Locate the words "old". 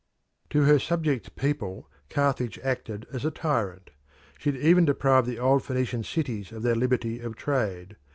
5.37-5.63